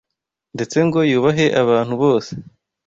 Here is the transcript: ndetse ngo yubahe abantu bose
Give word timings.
ndetse 0.55 0.77
ngo 0.87 0.99
yubahe 1.11 1.45
abantu 1.61 1.93
bose 2.03 2.31